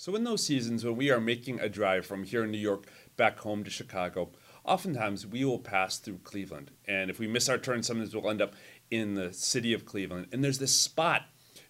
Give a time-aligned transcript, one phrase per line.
[0.00, 2.86] So, in those seasons when we are making a drive from here in New York
[3.16, 4.30] back home to Chicago,
[4.64, 6.70] oftentimes we will pass through Cleveland.
[6.86, 8.54] And if we miss our turn, sometimes we'll end up
[8.92, 10.28] in the city of Cleveland.
[10.30, 11.22] And there's this spot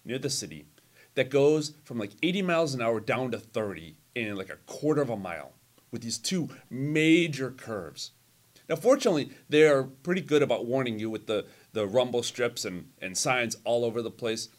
[0.05, 0.67] near the city
[1.15, 5.01] that goes from like 80 miles an hour down to 30 in like a quarter
[5.01, 5.53] of a mile
[5.89, 8.11] with these two major curves.
[8.69, 12.91] Now, fortunately, they are pretty good about warning you with the, the rumble strips and,
[13.01, 14.49] and signs all over the place.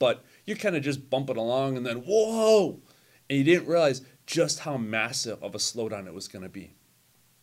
[0.00, 2.80] But you're kind of just bumping along and then, whoa!
[3.30, 6.74] And you didn't realize just how massive of a slowdown it was going to be.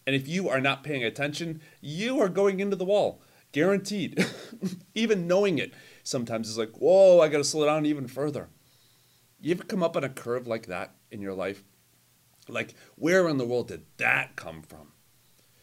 [0.05, 3.23] And if you are not paying attention, you are going into the wall.
[3.54, 4.23] Guaranteed.
[4.94, 5.73] even knowing it
[6.08, 8.50] sometimes it's like, whoa, I got to slow down even further.
[9.42, 11.64] You ever come up on a curve like that in your life?
[12.48, 14.94] Like, where in the world did that come from?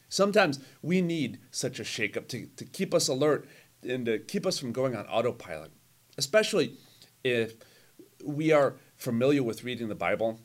[0.08, 3.48] Sometimes we need such a shakeup to, to keep us alert
[3.82, 5.72] and to keep us from going on autopilot,
[6.18, 6.76] especially
[7.24, 7.54] if
[8.22, 10.40] we are familiar with reading the Bible,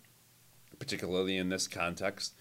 [0.77, 2.35] particularly in this context.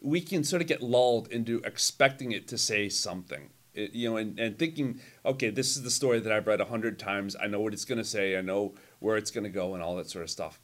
[0.00, 3.50] We can sort of get lulled into expecting it to say something.
[3.74, 6.66] It, you know, and, and thinking, okay, this is the story that I've read a
[6.66, 7.36] hundred times.
[7.40, 8.36] I know what it's going to say.
[8.36, 10.60] I know where it's going to go, and all that sort of stuff.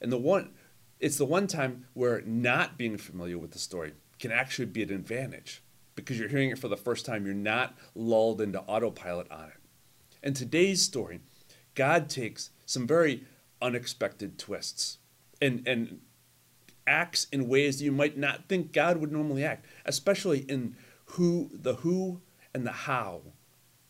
[0.00, 0.50] And the one,
[1.00, 4.92] it's the one time where not being familiar with the story can actually be an
[4.92, 5.62] advantage
[5.94, 7.24] because you're hearing it for the first time.
[7.24, 9.60] You're not lulled into autopilot on it.
[10.22, 11.20] And today's story,
[11.74, 13.24] God takes some very
[13.60, 14.98] unexpected twists
[15.40, 16.00] and, and
[16.86, 20.76] acts in ways you might not think God would normally act, especially in
[21.10, 22.20] who the who
[22.54, 23.22] and the how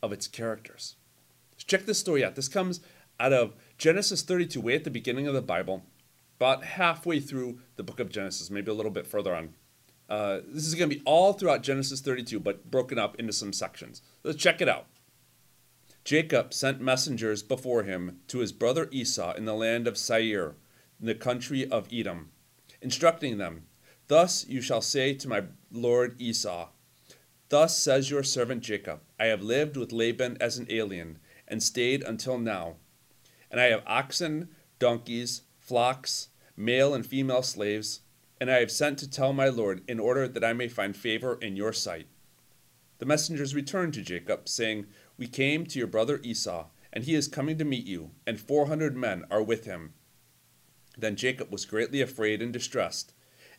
[0.03, 0.97] of its characters.
[1.53, 2.35] Let's check this story out.
[2.35, 2.81] This comes
[3.19, 5.85] out of Genesis 32, way at the beginning of the Bible,
[6.39, 9.55] about halfway through the book of Genesis, maybe a little bit further on.
[10.09, 13.53] Uh, this is going to be all throughout Genesis 32, but broken up into some
[13.53, 14.03] sections.
[14.23, 14.87] Let's check it out.
[16.07, 20.55] Jacob sent messengers before him to his brother Esau in the land of Seir,
[21.01, 22.31] in the country of Edom,
[22.81, 23.65] instructing them,
[24.07, 26.69] Thus you shall say to my lord Esau,
[27.49, 31.19] Thus says your servant Jacob, I have lived with Laban as an alien,
[31.49, 32.77] and stayed until now.
[33.51, 38.03] And I have oxen, donkeys, flocks, male and female slaves,
[38.41, 41.37] and I have sent to tell my Lord, in order that I may find favor
[41.43, 42.07] in your sight.
[42.99, 44.87] The messengers returned to Jacob, saying,
[45.19, 48.67] We came to your brother Esau, and he is coming to meet you, and four
[48.67, 49.95] hundred men are with him.
[50.99, 53.13] Then Jacob was greatly afraid and distressed,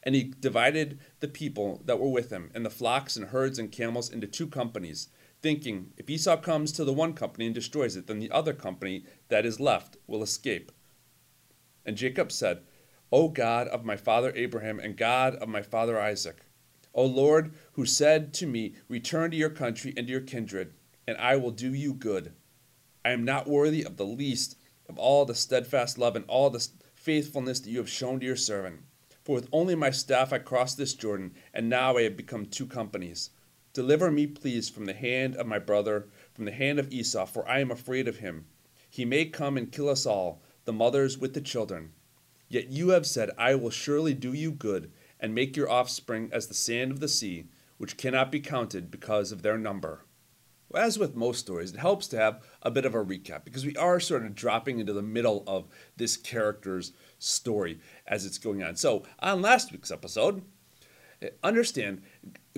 [0.03, 3.72] and he divided the people that were with him, and the flocks and herds and
[3.72, 5.09] camels, into two companies,
[5.41, 9.06] thinking, If Esau comes to the one company and destroys it, then the other company
[9.29, 10.72] that is left will escape.
[11.85, 12.62] And Jacob said,
[13.12, 16.46] O God of my father Abraham and God of my father Isaac,
[16.94, 20.73] O Lord, who said to me, Return to your country and to your kindred,
[21.07, 22.34] and I will do you good.
[23.06, 24.57] I am not worthy of the least
[24.90, 28.35] of all the steadfast love and all the faithfulness that you have shown to your
[28.35, 28.81] servant.
[29.23, 32.66] For with only my staff I crossed this Jordan, and now I have become two
[32.66, 33.29] companies.
[33.73, 37.47] Deliver me, please, from the hand of my brother, from the hand of Esau, for
[37.47, 38.46] I am afraid of him.
[38.90, 41.91] He may come and kill us all, the mothers with the children.
[42.50, 46.47] Yet you have said, I will surely do you good, and make your offspring as
[46.47, 47.46] the sand of the sea,
[47.78, 50.06] which cannot be counted because of their number.
[50.75, 53.75] As with most stories, it helps to have a bit of a recap because we
[53.78, 58.75] are sort of dropping into the middle of this character's story as it's going on.
[58.75, 60.44] So, on last week's episode,
[61.41, 62.01] understand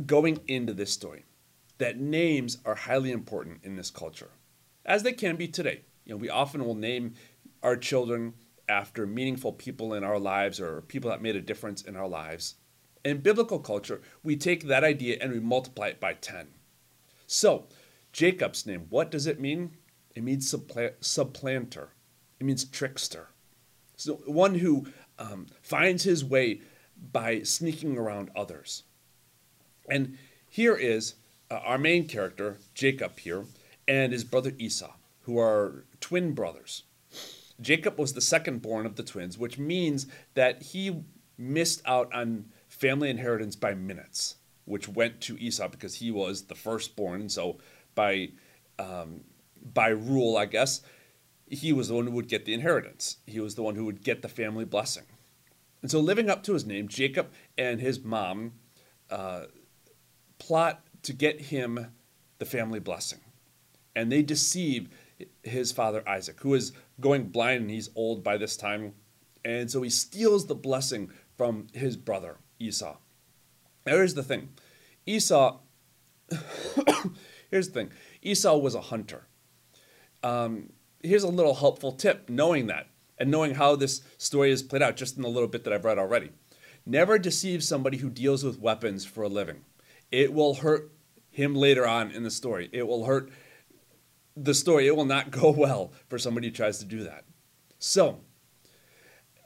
[0.05, 1.25] going into this story
[1.77, 4.31] that names are highly important in this culture,
[4.85, 5.81] as they can be today.
[6.05, 7.13] You know, we often will name
[7.61, 8.33] our children
[8.67, 12.55] after meaningful people in our lives or people that made a difference in our lives.
[13.05, 16.47] In biblical culture, we take that idea and we multiply it by 10.
[17.27, 17.67] So,
[18.11, 19.77] Jacob's name, what does it mean?
[20.15, 21.89] It means suppla- supplanter,
[22.39, 23.29] it means trickster.
[23.95, 24.87] So, one who
[25.17, 26.61] um, finds his way
[27.11, 28.83] by sneaking around others.
[29.89, 30.17] And
[30.49, 31.15] here is
[31.51, 33.45] uh, our main character, Jacob, here,
[33.87, 36.83] and his brother Esau, who are twin brothers.
[37.61, 41.03] Jacob was the second born of the twins, which means that he
[41.38, 44.35] missed out on family inheritance by minutes,
[44.65, 47.27] which went to Esau because he was the firstborn.
[47.29, 47.57] So
[48.00, 48.30] by
[48.80, 49.22] um,
[49.74, 50.81] by rule, I guess,
[51.48, 53.18] he was the one who would get the inheritance.
[53.25, 55.04] He was the one who would get the family blessing.
[55.81, 58.54] And so, living up to his name, Jacob and his mom
[59.10, 59.46] uh,
[60.38, 61.88] plot to get him
[62.38, 63.19] the family blessing.
[63.96, 64.90] And they deceive
[65.44, 68.94] his father Isaac, who is going blind and he's old by this time.
[69.44, 72.98] And so he steals the blessing from his brother Esau.
[73.86, 74.50] Now, here's the thing
[75.06, 75.60] Esau,
[77.50, 77.92] here's the thing
[78.22, 79.28] Esau was a hunter.
[80.24, 82.88] Um, here's a little helpful tip knowing that.
[83.18, 85.84] and knowing how this story is played out just in the little bit that I've
[85.84, 86.31] read already.
[86.86, 89.66] Never deceive somebody who deals with weapons for a living.
[90.12, 90.92] It will hurt
[91.30, 92.69] him later on in the story.
[92.72, 93.30] It will hurt
[94.36, 94.88] the story.
[94.88, 97.25] It will not go well for somebody who tries to do that.
[97.78, 98.22] So,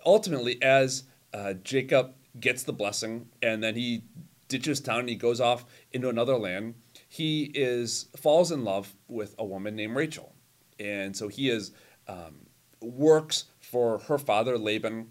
[0.05, 1.03] ultimately, as
[1.33, 4.03] uh, Jacob gets the blessing and then he
[4.47, 6.75] ditches town and he goes off into another land,
[7.13, 10.33] he is falls in love with a woman named Rachel,
[10.79, 11.71] and so he is
[12.07, 12.47] um,
[12.81, 15.09] works for her father Laban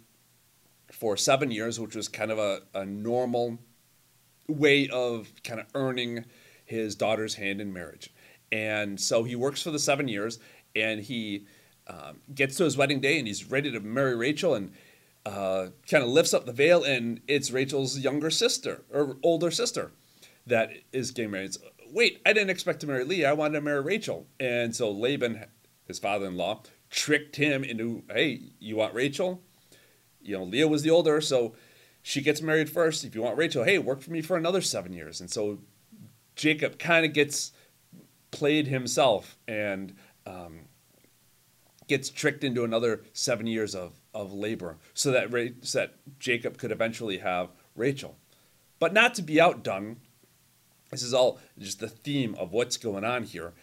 [0.91, 3.61] for seven years, which was kind of a, a normal
[4.49, 6.25] way of kind of earning
[6.65, 8.13] his daughter's hand in marriage.
[8.51, 10.41] And so he works for the seven years,
[10.75, 11.47] and he
[11.87, 14.73] um, gets to his wedding day, and he's ready to marry Rachel, and
[15.25, 19.93] uh, kind of lifts up the veil, and it's Rachel's younger sister or older sister
[20.47, 21.57] that is getting married.
[21.93, 23.29] Wait, I didn't expect to marry Leah.
[23.29, 25.45] I wanted to marry Rachel, and so Laban,
[25.87, 29.43] his father-in-law, tricked him into, hey, you want Rachel?
[30.23, 31.55] You know, Leah was the older, so
[32.01, 33.05] she gets married first.
[33.05, 35.21] If you want Rachel, hey, work for me for another seven years.
[35.21, 35.59] And so
[36.35, 37.53] Jacob kind of gets
[38.31, 39.95] played himself and
[40.27, 40.61] um,
[41.89, 45.31] gets tricked into another seven years of, of labor so that,
[45.61, 48.17] so that Jacob could eventually have Rachel.
[48.79, 49.99] But not to be outdone,
[50.93, 53.55] this is all just the theme of what's going on here.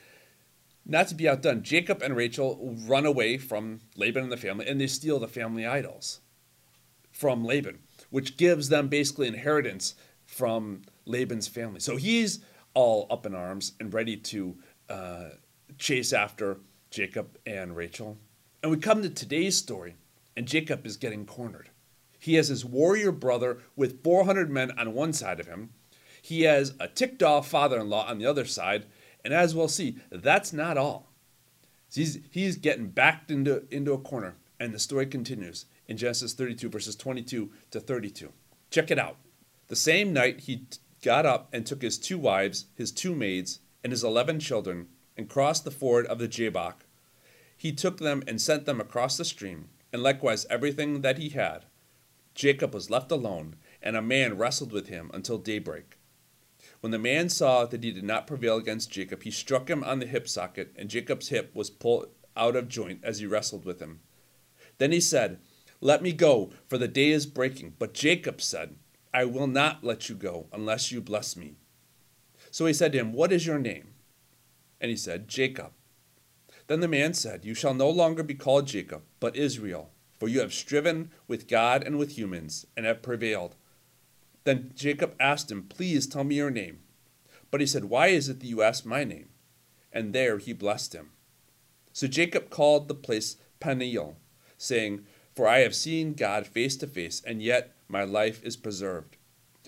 [0.86, 4.82] Not to be outdone, Jacob and Rachel run away from Laban and the family and
[4.82, 6.20] they steal the family idols
[7.12, 7.80] from Laban,
[8.10, 9.94] which gives them basically inheritance
[10.26, 11.80] from Laban's family.
[11.80, 12.40] So he's
[12.74, 14.58] all up in arms and ready to
[14.90, 15.30] uh,
[15.78, 16.58] chase after
[16.90, 18.18] Jacob and Rachel.
[18.64, 19.96] And we come to today's story,
[20.36, 21.70] and Jacob is getting cornered.
[22.20, 25.70] He has his warrior brother with 400 men on one side of him.
[26.30, 28.86] He has a ticked off father in law on the other side.
[29.26, 31.12] And as we'll see, that's not all.
[31.92, 34.36] He's, he's getting backed into, into a corner.
[34.60, 38.32] And the story continues in Genesis 32, verses 22 to 32.
[38.70, 39.18] Check it out.
[39.70, 40.68] The same night he
[41.02, 44.88] got up and took his two wives, his two maids, and his eleven children,
[45.18, 46.86] and crossed the ford of the Jabbok.
[47.58, 51.66] He took them and sent them across the stream, and likewise everything that he had.
[52.36, 55.96] Jacob was left alone, and a man wrestled with him until daybreak.
[56.82, 60.00] When the man saw that he did not prevail against Jacob, he struck him on
[60.00, 63.82] the hip socket, and Jacob's hip was pulled out of joint as he wrestled with
[63.82, 64.00] him.
[64.78, 65.40] Then he said,
[65.82, 67.74] Let me go, for the day is breaking.
[67.78, 68.76] But Jacob said,
[69.14, 71.56] I will not let you go unless you bless me.
[72.50, 73.94] So he said to him, What is your name?
[74.80, 75.72] And he said, Jacob.
[76.68, 80.40] Then the man said, You shall no longer be called Jacob, but Israel, for you
[80.40, 83.56] have striven with God and with humans, and have prevailed.
[84.50, 86.80] Then Jacob asked him, Please tell me your name.
[87.52, 89.30] But he said, Why is it that you ask my name?
[89.94, 91.12] And there he blessed him.
[91.94, 94.18] So Jacob called the place Peniel,
[94.58, 95.06] saying,
[95.36, 99.18] For I have seen God face to face, and yet my life is preserved.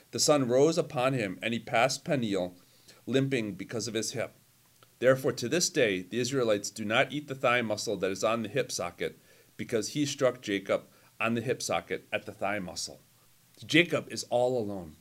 [0.10, 2.56] The sun rose upon him, and he passed Peniel,
[3.06, 4.34] limping because of his hip.
[4.98, 8.42] Therefore, to this day, the Israelites do not eat the thigh muscle that is on
[8.42, 9.20] the hip socket,
[9.58, 10.86] because he struck Jacob
[11.20, 13.02] on the hip socket at the thigh muscle.
[13.66, 14.96] Jacob is all alone.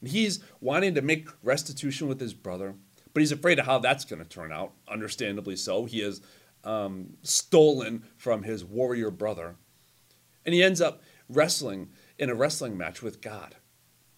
[0.00, 2.74] And he's wanting to make restitution with his brother,
[3.12, 4.72] but he's afraid of how that's going to turn out.
[4.88, 5.84] Understandably so.
[5.84, 6.20] He has
[6.64, 9.56] um, stolen from his warrior brother.
[10.44, 13.56] And he ends up wrestling in a wrestling match with God.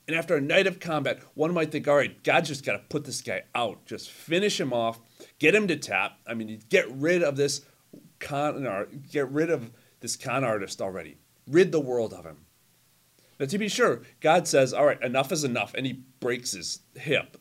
[0.09, 2.79] And after a night of combat, one might think, all right, God just got to
[2.79, 5.01] put this guy out, just finish him off,
[5.39, 6.19] get him to tap.
[6.27, 7.63] I mean, get rid of this
[8.21, 12.46] con art, get rid of this con artist already, rid the world of him.
[13.39, 16.81] Now, to be sure, God says, all right, enough is enough, and he breaks his
[16.95, 17.37] hip.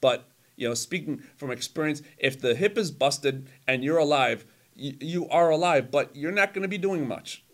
[0.00, 4.96] But, you know, speaking from experience, if the hip is busted and you're alive, you,
[5.00, 7.44] you are alive, but you're not going to be doing much.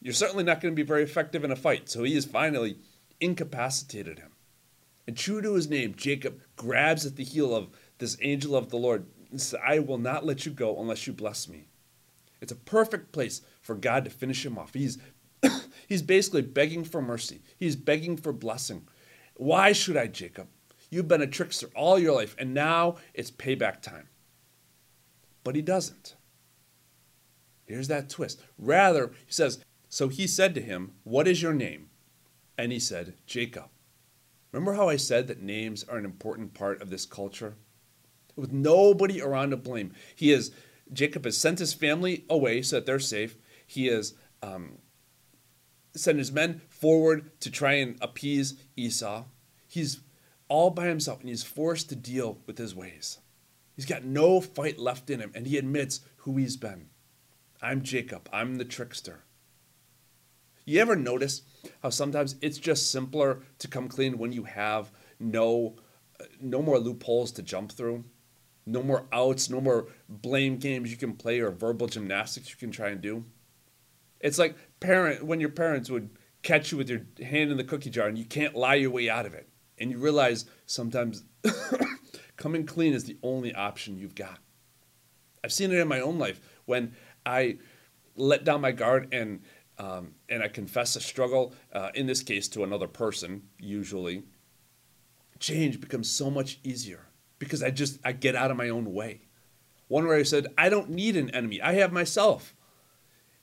[0.00, 1.88] You're certainly not going to be very effective in a fight.
[1.88, 2.78] So he has finally
[3.20, 4.32] incapacitated him.
[5.06, 8.76] And true to his name, Jacob grabs at the heel of this angel of the
[8.76, 11.68] Lord and says, I will not let you go unless you bless me.
[12.40, 14.74] It's a perfect place for God to finish him off.
[14.74, 14.98] He's,
[15.88, 18.86] he's basically begging for mercy, he's begging for blessing.
[19.34, 20.48] Why should I, Jacob?
[20.90, 24.08] You've been a trickster all your life, and now it's payback time.
[25.44, 26.16] But he doesn't.
[27.66, 28.40] Here's that twist.
[28.58, 31.90] Rather, he says, So he said to him, What is your name?
[32.56, 33.68] And he said, Jacob.
[34.50, 37.54] Remember how I said that names are an important part of this culture?
[38.34, 39.92] With nobody around to blame.
[40.16, 40.52] He is,
[40.92, 43.36] Jacob has sent his family away so that they're safe.
[43.66, 44.78] He has um,
[45.94, 49.24] sent his men forward to try and appease Esau.
[49.66, 50.00] He's
[50.48, 53.18] all by himself and he's forced to deal with his ways.
[53.76, 56.88] He's got no fight left in him and he admits who he's been.
[57.60, 58.28] I'm Jacob.
[58.32, 59.24] I'm the trickster.
[60.64, 61.42] You ever notice
[61.82, 65.76] how sometimes it's just simpler to come clean when you have no
[66.20, 68.04] uh, no more loopholes to jump through,
[68.66, 72.70] no more outs, no more blame games you can play or verbal gymnastics you can
[72.70, 73.24] try and do.
[74.20, 76.10] It's like parent when your parents would
[76.42, 79.08] catch you with your hand in the cookie jar and you can't lie your way
[79.08, 79.48] out of it.
[79.78, 81.24] And you realize sometimes
[82.36, 84.38] coming clean is the only option you've got.
[85.44, 86.94] I've seen it in my own life when
[87.24, 87.58] I
[88.16, 89.40] let down my guard and
[89.78, 94.24] um, and I confess a struggle, uh, in this case to another person, usually,
[95.38, 97.06] change becomes so much easier
[97.38, 99.22] because I just I get out of my own way.
[99.86, 101.62] One where I said, I don't need an enemy.
[101.62, 102.54] I have myself.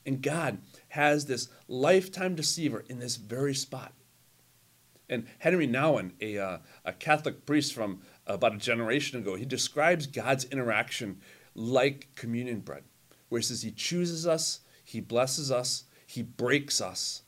[0.05, 0.59] And God
[0.89, 3.93] has this lifetime deceiver in this very spot.
[5.09, 10.07] And Henry Nouwen, a, uh, a Catholic priest from about a generation ago, he describes
[10.07, 11.21] God's interaction
[11.53, 12.83] like communion bread,
[13.29, 17.23] where he says he chooses us, he blesses us, he breaks us,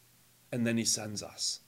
[0.51, 1.62] and then he sends us.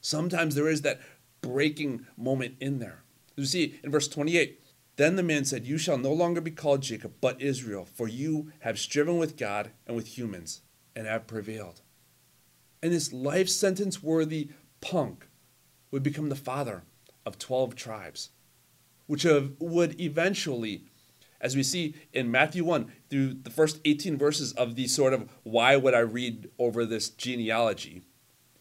[0.00, 1.00] Sometimes there is that
[1.40, 3.02] breaking moment in there.
[3.36, 4.60] You see, in verse 28,
[5.00, 8.52] then the man said, You shall no longer be called Jacob, but Israel, for you
[8.60, 10.62] have striven with God and with humans
[10.94, 11.80] and have prevailed.
[12.82, 15.26] And this life sentence worthy punk
[15.90, 16.82] would become the father
[17.24, 18.30] of 12 tribes,
[19.06, 20.84] which have, would eventually,
[21.40, 25.28] as we see in Matthew 1, through the first 18 verses of the sort of
[25.42, 28.02] why would I read over this genealogy,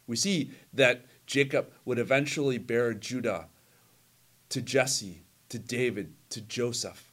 [0.08, 3.48] we see that Jacob would eventually bear Judah
[4.50, 7.12] to Jesse, to David, to Joseph,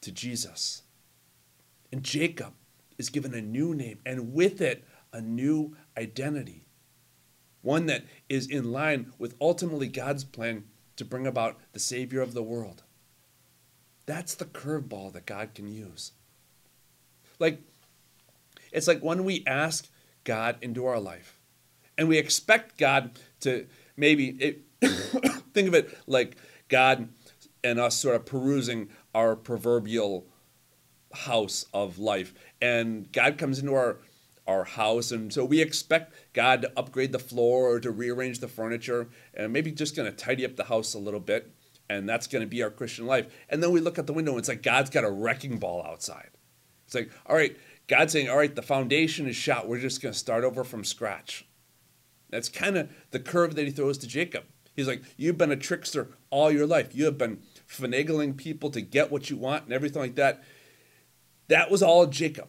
[0.00, 0.82] to Jesus.
[1.92, 2.54] And Jacob
[2.98, 6.64] is given a new name, and with it, a new identity.
[7.62, 10.64] One that is in line with ultimately God's plan
[10.96, 12.82] to bring about the Savior of the world.
[14.06, 16.12] That's the curveball that God can use.
[17.38, 17.60] Like,
[18.72, 19.88] it's like when we ask
[20.24, 21.38] God into our life,
[21.98, 23.66] and we expect God to
[23.96, 24.60] maybe it,
[25.52, 26.36] think of it like
[26.68, 27.08] God
[27.66, 30.24] and us sort of perusing our proverbial
[31.12, 32.32] house of life,
[32.62, 33.98] and God comes into our
[34.46, 38.46] our house, and so we expect God to upgrade the floor or to rearrange the
[38.46, 41.50] furniture, and maybe just going to tidy up the house a little bit,
[41.90, 43.26] and that's going to be our Christian life.
[43.48, 45.84] And then we look at the window, and it's like God's got a wrecking ball
[45.84, 46.30] outside.
[46.84, 47.56] It's like, all right,
[47.88, 49.66] God's saying, all right, the foundation is shot.
[49.66, 51.44] We're just going to start over from scratch.
[52.30, 54.44] That's kind of the curve that he throws to Jacob.
[54.76, 56.94] He's like, You've been a trickster all your life.
[56.94, 60.42] You have been finagling people to get what you want and everything like that.
[61.48, 62.48] That was all Jacob.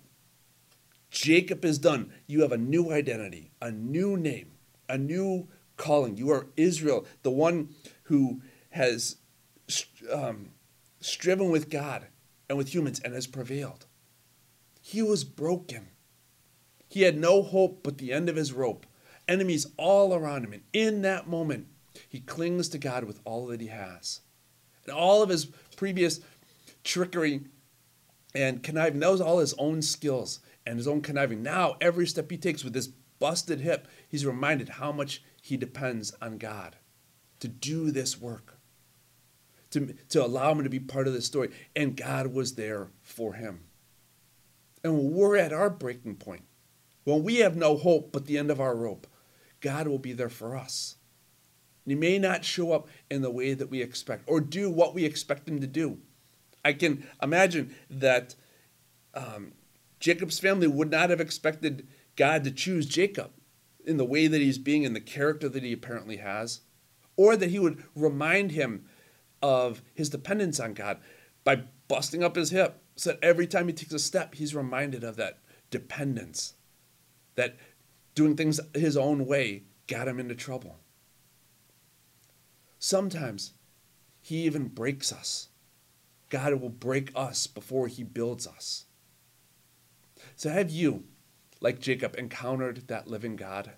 [1.10, 2.12] Jacob is done.
[2.28, 4.52] You have a new identity, a new name,
[4.90, 5.48] a new
[5.78, 6.18] calling.
[6.18, 7.70] You are Israel, the one
[8.04, 9.18] who has
[10.12, 10.50] um,
[11.00, 12.08] striven with God
[12.50, 13.86] and with humans and has prevailed.
[14.82, 15.90] He was broken.
[16.90, 18.86] He had no hope but the end of his rope
[19.28, 20.54] enemies all around him.
[20.54, 21.68] And in that moment,
[22.08, 24.22] he clings to God with all that he has.
[24.94, 26.20] All of his previous
[26.84, 27.42] trickery
[28.34, 31.42] and conniving, knows all his own skills and his own conniving.
[31.42, 32.88] Now, every step he takes with this
[33.20, 36.76] busted hip, he's reminded how much he depends on God
[37.40, 38.58] to do this work,
[39.72, 41.50] to, to allow him to be part of this story.
[41.76, 43.62] And God was there for him.
[44.84, 46.44] And when we're at our breaking point,
[47.04, 49.08] when we have no hope but the end of our rope,
[49.62, 50.97] God will be there for us.
[51.88, 55.06] He may not show up in the way that we expect or do what we
[55.06, 56.00] expect him to do.
[56.64, 58.36] I can imagine that
[59.14, 59.54] um,
[60.00, 63.32] Jacob's family would not have expected God to choose Jacob
[63.86, 66.62] in the way that he's being, in the character that he apparently has,
[67.16, 68.86] or that he would remind him
[69.42, 71.00] of his dependence on God
[71.44, 75.04] by busting up his hip so that every time he takes a step, he's reminded
[75.04, 75.40] of that
[75.70, 76.56] dependence,
[77.36, 77.56] that
[78.14, 80.76] doing things his own way got him into trouble.
[82.80, 83.54] Sometimes
[84.22, 85.50] he even breaks us.
[86.30, 88.86] God will break us before he builds us.
[90.36, 91.06] So, have you,
[91.62, 93.72] like Jacob, encountered that living God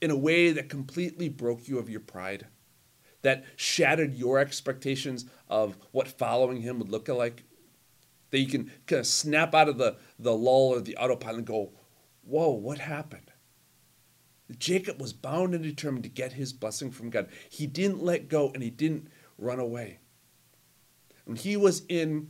[0.00, 2.46] in a way that completely broke you of your pride,
[3.22, 7.44] that shattered your expectations of what following him would look like?
[8.30, 11.46] That you can kind of snap out of the, the lull or the autopilot and
[11.46, 11.72] go,
[12.22, 13.29] Whoa, what happened?
[14.58, 17.28] Jacob was bound and determined to get his blessing from God.
[17.48, 19.98] He didn't let go and he didn't run away.
[21.24, 22.28] When he was in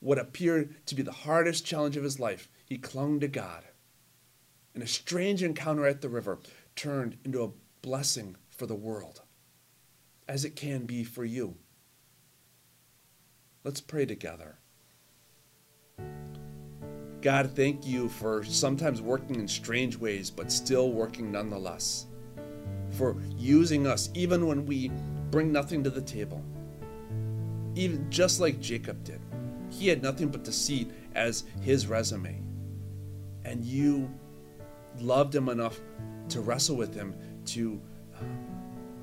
[0.00, 3.64] what appeared to be the hardest challenge of his life, he clung to God.
[4.74, 6.38] And a strange encounter at the river
[6.76, 7.50] turned into a
[7.82, 9.22] blessing for the world,
[10.28, 11.56] as it can be for you.
[13.64, 14.56] Let's pray together.
[17.22, 22.06] God, thank you for sometimes working in strange ways, but still working nonetheless.
[22.92, 24.90] For using us even when we
[25.30, 26.42] bring nothing to the table.
[27.74, 29.20] Even just like Jacob did.
[29.70, 32.42] He had nothing but deceit as his resume.
[33.44, 34.10] And you
[34.98, 35.78] loved him enough
[36.30, 37.14] to wrestle with him,
[37.46, 37.80] to
[38.16, 38.24] uh,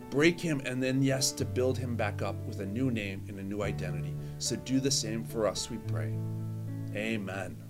[0.10, 3.40] break him, and then, yes, to build him back up with a new name and
[3.40, 4.16] a new identity.
[4.40, 6.18] So do the same for us, we pray.
[6.96, 7.67] Amen.